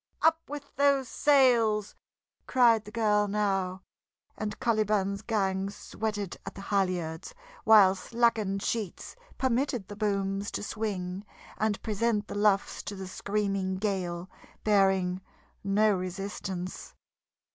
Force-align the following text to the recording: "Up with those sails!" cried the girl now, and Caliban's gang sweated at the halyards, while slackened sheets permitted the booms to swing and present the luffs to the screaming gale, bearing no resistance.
"Up 0.23 0.39
with 0.49 0.75
those 0.77 1.07
sails!" 1.07 1.93
cried 2.47 2.85
the 2.85 2.91
girl 2.91 3.27
now, 3.27 3.83
and 4.35 4.59
Caliban's 4.59 5.21
gang 5.21 5.69
sweated 5.69 6.37
at 6.43 6.55
the 6.55 6.61
halyards, 6.61 7.35
while 7.65 7.93
slackened 7.93 8.63
sheets 8.63 9.15
permitted 9.37 9.87
the 9.89 9.95
booms 9.95 10.49
to 10.53 10.63
swing 10.63 11.23
and 11.59 11.79
present 11.83 12.27
the 12.27 12.33
luffs 12.33 12.81
to 12.81 12.95
the 12.95 13.05
screaming 13.05 13.75
gale, 13.75 14.27
bearing 14.63 15.21
no 15.63 15.95
resistance. 15.95 16.95